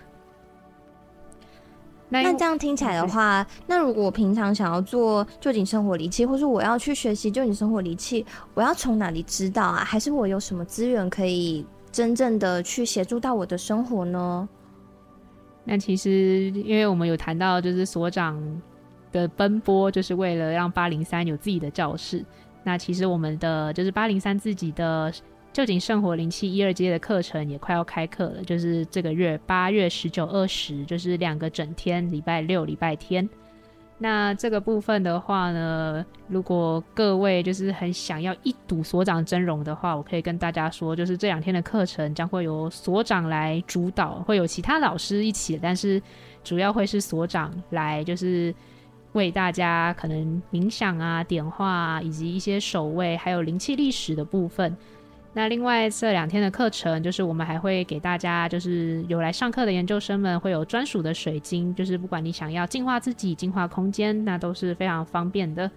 [2.21, 9.83] 那这样听起来的话，那如果我平常想要做就景生活离器，或是我要去学习就景生活离器，我要从哪里知道啊？
[9.83, 14.49] 还是我有什么资源可以真正的去协助到我的生活呢？
[15.65, 18.39] 那其实，因为我们有谈到，就是所长
[19.11, 22.25] 的奔波，就是为了让八零三有自己的教室。
[22.63, 25.13] 那其实我们的就是八零三自己的。
[25.53, 33.29] 臼井圣火灵气一二阶的课程也快要开课了，就是这个月八月十九、二十，就是两个整天，礼拜六、礼拜天。
[33.99, 46.03] 那这个部分的话呢，如果各位就是很想要一睹所长真容的话，我可以跟大家说，就是这两天的课程将会由所长来主导，会有其他老师一起，但是
[46.43, 48.53] 主要会是所长来，就是
[49.13, 54.75] 为大家可能冥想啊、点化，以及一些守卫，还有灵气历史的部分。
[55.35, 65.71] 那另外这两天的课程，就是我们还会给大家，就是有来上课的研究生们会有专属的水晶，就是不管你想要净化自己、净化空间，那都是非常方便的。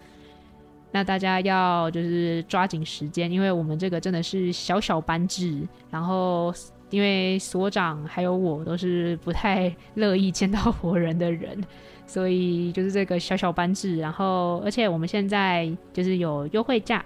[0.91, 6.53] 那大家要就是抓紧时间，因为我们这个真的是小小班制，然后
[6.89, 11.57] 因为所长还有我都是不太乐意见到活人的人，
[12.05, 17.03] 所以就是这个小小班制，然后而且我们现在就是有优惠价。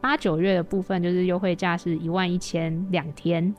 [0.00, 3.54] 八九月的部分就是优惠价是一万一千两天，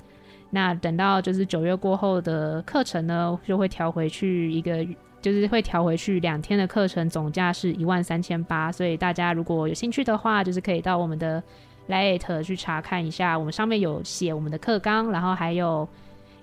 [0.50, 4.86] 那等到就是九月过后的课程呢，就会调回去一个，
[5.22, 11.42] 就是会调回去两天的课程总价是一万三千八，所以大家如果有兴趣的话，就是可以到我们的
[11.88, 15.88] LINE 去查看一下，我们上面有写我们的课纲，然后还有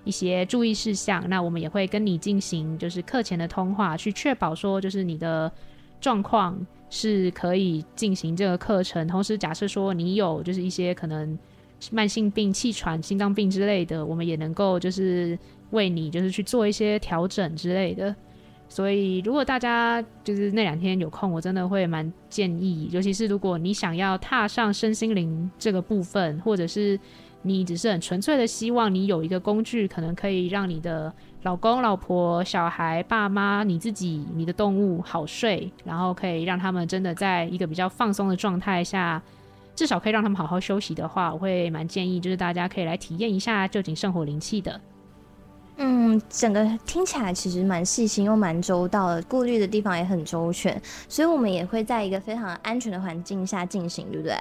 [0.05, 5.51] 一些注意事项，那我们也会跟你进行就是课前的通话，去确保说就是你的
[5.99, 6.65] 状况。
[6.91, 11.37] 是可以进行这个课程，同时假设说你有就是一些可能
[11.91, 15.37] 慢性病、气喘、心脏病之类的，我们也能够就是
[15.69, 18.15] 为你就是去做一些调整之类的。
[18.67, 26.99] 所以如果大家就是那两天有空，我真的会蛮建议，尤其是如果你想要踏上身心灵这个部分，或者是
[27.43, 31.13] 你只是很纯粹的希望你有一个工具，可能可以让你的。
[31.43, 39.21] 老公、老婆、小孩、爸妈，你自己、你的动物好睡，然后可以让他们真的在一个比较放松的状态下，
[39.73, 44.81] 至少可以让他们好好休息的话，我会蛮建议，就是大家可以来体验一下旧井圣火灵气的。
[45.77, 54.37] 嗯，整个听起来其实蛮细心又蛮周到的，顾虑的地方也很周全，所以我们也会在一个非常安全的环境下进行，对不对？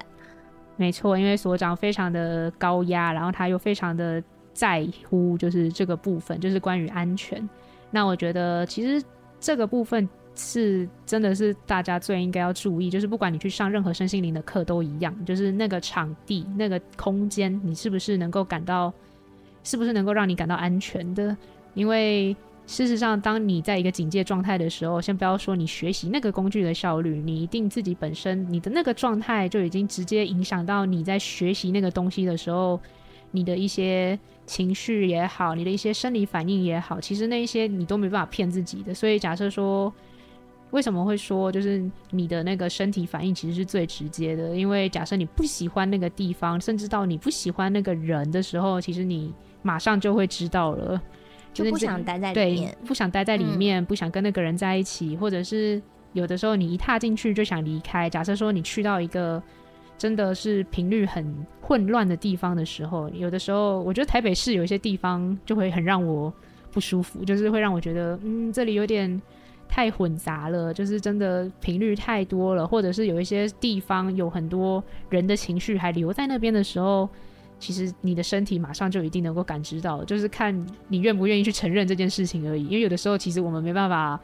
[0.75, 4.21] 没错，因为所长非常的高压，然后他又非常的。
[4.59, 7.49] 在乎就是这个部分，就是关于安全。
[7.93, 9.01] 那我觉得其实
[9.39, 18.93] 这个部分是真的是大家最应该要注意，就是不管你去上任何身心灵的课都一样，就是那个场地、那个空间，你是不是能够感到，
[19.63, 21.37] 是不是能够让你感到安全的？
[21.75, 32.81] 因为事实上，当你在一个警戒状态的时候，先不要说你学习那个工具的效率，你一定自己本身你的那个状态就已经直接影响到你在学习那个东西的时候。
[33.31, 38.95] 你的一些情绪也好，你的一些生理反应也好，其实那一些你都没办法骗自己的。
[38.95, 39.93] 所以假设说，
[40.71, 44.57] 为什么会说就是你的那个身体反应其实是最直接的？
[44.57, 51.01] 因为假设你不喜欢那个地方，甚至到你不喜欢那个人的时候，其实你马上就会知道了，
[51.53, 55.81] 就是不想待在里面，对，不想待在里面，嗯，不想跟那个人在一起，或者是
[56.15, 58.09] 有的时候你一踏进去就想离开。
[58.09, 59.43] 假设说你去到一个。
[59.99, 66.33] 真的是频率很混乱的地方的时候，有的时候我觉得台北市有一些地方就会很让我
[66.73, 69.21] 不舒服，就是会让我觉得，嗯，这里有点
[69.69, 77.09] 太混杂了，就是真的频率太多了，或者是有一些地方有很多人的情绪还留在那边的时候，
[77.59, 82.65] 其实你的身体马上就一定能够感知到，就是看你愿不愿意去承认这件事情而已。
[82.67, 84.19] 因为有的时候其实我们没办法。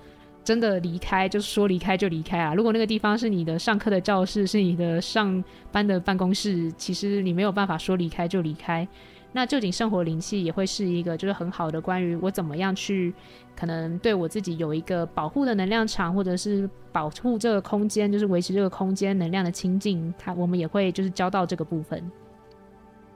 [0.45, 2.55] 真的离开，就是说离开就离开啊！
[2.55, 5.42] 如果那个地方是你的上课的教室，是你的上
[5.72, 8.86] 班的办公室，其实你没有办法说离开就离开。
[9.32, 13.12] 那臼井生活灵气也会是一个，就是很好的关于我怎么样去，
[13.57, 20.12] 可能对我自己有一个保护的能量场，或者是保护这个空间，就是维持这个空间能量的清净。
[20.16, 22.11] 它我们也会就是教到这个部分。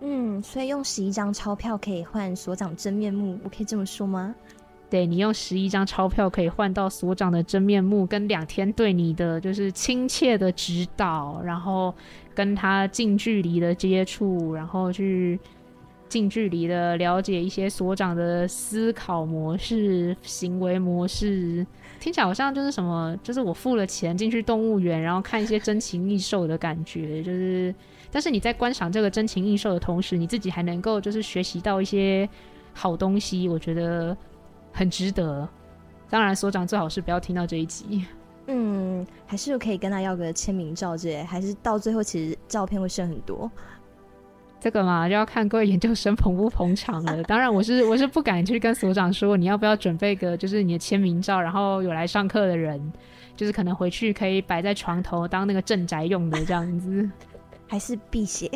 [0.01, 4.35] 嗯，所以用十一张钞票可以换所长真面目，我可以这么说吗？
[4.91, 11.95] 对，你用十一张钞票可以换到所长的真面目，跟两天对你的就是亲切的指导，然后
[12.35, 15.39] 跟他近距离的接触，然后去
[16.09, 21.67] 近距离的了解一些所长的思考模式、行为模式。
[22.01, 27.23] 听起来好像就是什么，就是我付了钱进去动物园，然后看一些珍禽异兽的感觉。
[27.23, 27.75] 就是，
[28.11, 32.27] 但是你在观赏这个珍禽异兽的同时，你自己还能够就是学习到一些
[32.73, 33.47] 好东西。
[33.51, 34.17] 我觉得。
[34.79, 35.49] 很值得，
[36.09, 38.07] 当然所长最好是不要听到这一集。
[38.47, 43.51] 嗯，还是可以跟他要个签名照之类，还是到最后其实照片会剩很多。
[44.61, 47.21] 这个嘛，就要看各位研究生捧不捧场了。
[47.25, 52.81] 当然，我是我是不敢去跟所长说，你要不要准备个就是你的签名照，然后有来上课的人，
[53.37, 57.11] 就是可能回去可以摆在床头当那个镇宅用的这样子，
[57.67, 58.49] 还是辟邪。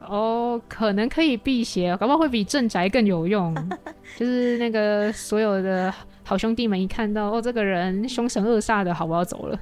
[0.00, 3.54] 哦，可能可以辟邪，搞不好会比镇宅更有用。
[4.16, 5.92] 就是那个所有的
[6.24, 9.58] 好兄弟们一看到哦，这个人凶神恶煞的，好，我要走了。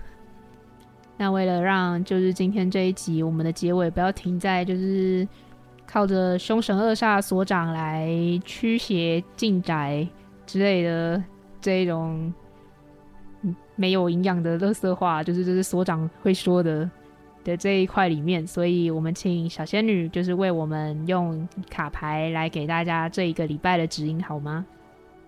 [1.17, 5.27] 那为了让就是今天这一集我们的结尾不要停在就是
[5.85, 8.09] 靠着凶神恶煞所长来
[8.45, 10.07] 驱邪进宅
[10.47, 11.21] 之类的
[11.61, 12.33] 这一种
[13.75, 16.89] 没有营养的垃圾话，就是这是所长会说的。
[17.49, 24.67] 的这一块里面，所以我们请小仙女就是为我们用卡牌来给大家这一个礼拜的指引，好吗？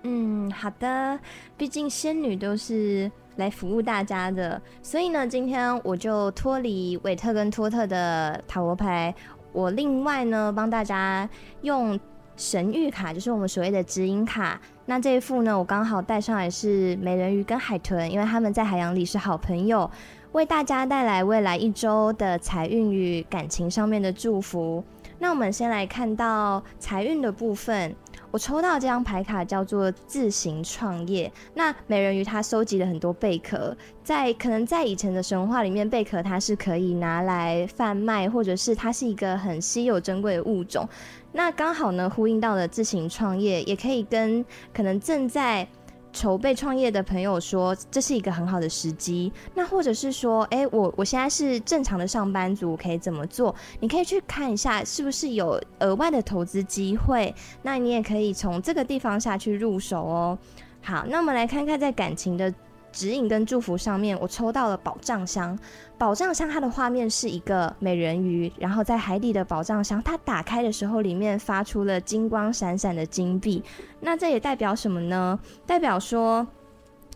[0.02, 1.18] 嗯，好的。
[1.56, 9.14] 毕竟仙女都是来服务大家的，所以呢，今天我就脱离韦特跟托特的塔罗牌，
[9.52, 11.26] 我另外呢帮大家
[11.62, 11.98] 用
[12.36, 14.60] 神谕卡，就是我们所谓的指引卡。
[14.84, 19.90] 那这一副呢，我刚好带上来是美人鱼跟海豚，因为他们在海洋里是好朋友。
[20.32, 24.82] 为大家带来未来一周的财运与感情上面的祝福。
[25.18, 27.94] 那我们先来看到财运的部分，
[28.30, 31.30] 我抽到这张牌卡叫做自行创业。
[31.52, 40.88] 那美人鱼它收集了很多贝壳，在可能在以前的神话里面，贝壳它是可以拿来贩卖，或者是它是一个很稀有珍贵的物种。
[41.32, 45.66] 那刚好呢，呼应到了自行创业，也可以跟可能正在。
[46.12, 49.32] 筹备创业的朋友说，这是一个很好的时机。
[49.54, 53.54] 那或者是说，哎，我我现在是正常的上班族，可以怎么做？
[53.80, 57.34] 你可以去看一下，是不是有额外的投资机会。
[57.62, 60.38] 那你也可以从这个地方下去入手哦。
[60.82, 62.52] 好，那我们来看看在感情的。
[62.92, 65.58] 指引跟祝福上面，我抽到了宝藏箱。
[65.96, 73.62] 宝藏箱它的画面是一个美人鱼，然后在海底的宝藏箱，它打开的时候，里面发出了金光闪闪的金币。
[74.00, 75.38] 那这也代表什么呢？
[75.66, 76.46] 代表说，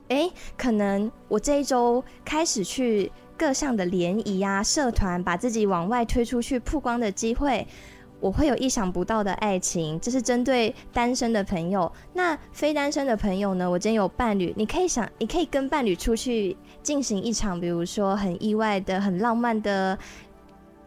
[0.08, 7.66] 诶，可能我这一周开始去各项的联谊啊、社团，把自己往外推出去曝光的机会。
[8.24, 11.92] 我会有意想不到的爱情，这是针对单身的朋友。
[12.14, 13.70] 那非单身的朋友呢？
[13.70, 19.98] 我今天有伴侣，你可以想，你可以跟伴侣出去进行一场，比如说很意外的、很浪漫的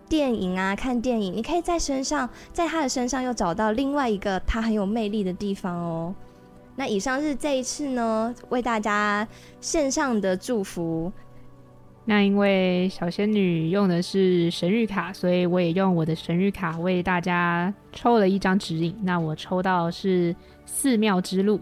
[0.10, 1.32] 电影啊，看电影。
[1.32, 6.16] 你可以在身上，在他的身上又找到另外一个他很有魅力的地方哦。
[6.76, 9.28] 那以上是这一次呢，为大家
[9.62, 11.12] 线上的祝福。
[12.10, 18.96] 那因为小仙女用的是神谕卡，所以我也用我的神谕卡为大家抽了一张指引。
[19.04, 20.34] 那我抽到是
[20.66, 21.60] 寺庙之路，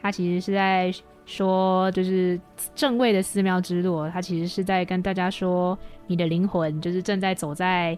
[0.00, 0.90] 它其实是在
[1.26, 2.40] 说，就是
[2.74, 7.96] 正位的寺庙之路，它其实是在跟大家说，你的灵魂就是正在走在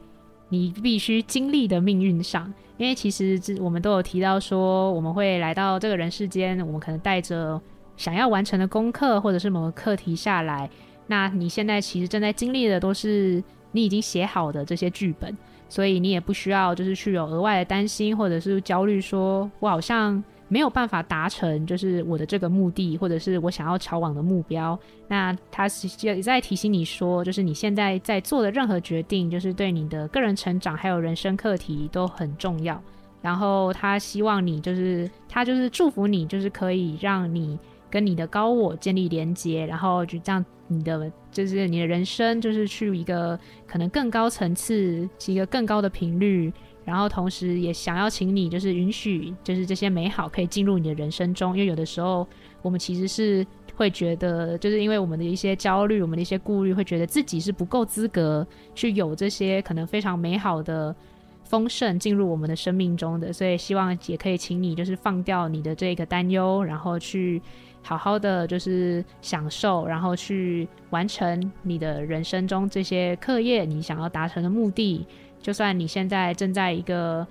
[0.49, 2.53] 你必须经历的命运上。
[2.77, 7.61] 因为其实我们都有提到说，我们会来到这个人世间，我们可能带着
[7.97, 10.69] 想要完成的功课或者是某个课题下来。
[11.07, 13.43] 那你现在其实正在经历的都是
[13.73, 15.37] 你已经写好的这些剧本，
[15.69, 24.79] 所以你也不需要就是去有额外的担心或者是焦虑，说我好像没有办法达成，就是我的这个目的，或者是我想要朝往的目标。
[25.09, 32.81] 那他是也在提醒你说，就是你现在在做的任何决定，就是对你的个人成长还有人生课题都很重要。
[33.21, 37.59] 然后他希望你，就是他就是祝福你，就是可以让你
[37.91, 46.53] 跟你的高我建立连接，然后就这样，你的就是你的人生就是去一个可能更高层次，一个更高的频率。
[46.85, 52.29] 然后同时也想要请你，就是允许，就是这些美好可以进入你的人生中，因为有的时候
[52.61, 60.95] 我们其实是会觉得，就是因为我们的一些焦虑，我们的一些顾虑，会觉得自己是不够资格去有这些可能非常美好的
[61.43, 67.41] 丰盛进入我们的生命中的，所以希望也可以请你，就是放掉你的这个担忧，然后去
[67.87, 75.07] 好好的就是享受，然后去完成你的人生中这些课业，你想要达成的目的。
[75.43, 77.27] 就算你现在正在一个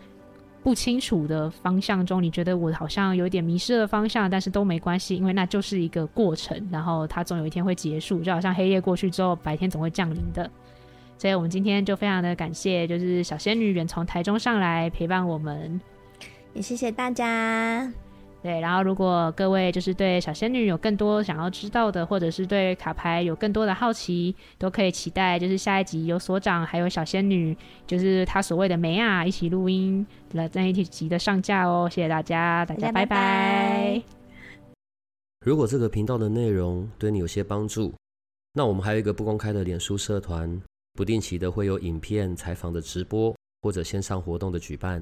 [0.61, 10.47] 不清楚的方向中，你觉得我好像有点迷失了方向，但是都没关系，因为那就是一个过程，然后它总有一天会结束，就好像黑夜过去之后，白天总会降临的。
[11.17, 15.81] 所以我们今天就非常的感谢，就是小仙女远从台中上来陪伴我们，
[16.53, 18.02] 也谢谢大家。
[18.43, 31.87] 对，然后如果各位就是对小仙女有更多想要知道的，或者是对卡牌有更多的好奇，都可以期待，就是下一集有所长还有小仙女，就是他所谓的梅啊，一起录音了在一起集的上架哦。
[31.89, 33.05] 谢谢大家，大家拜拜。
[33.05, 34.01] 拜拜。
[35.45, 37.93] 如果这个频道的内容对你有些帮助，
[38.51, 40.61] 那我们还有一个不公开的脸书社团，
[40.93, 45.01] 不定期的会有影片、采访的直播或者线上活动的举办。